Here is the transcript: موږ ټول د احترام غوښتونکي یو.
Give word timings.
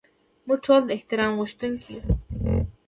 موږ 0.45 0.59
ټول 0.65 0.81
د 0.85 0.89
احترام 0.97 1.31
غوښتونکي 1.39 1.91
یو. 1.95 2.03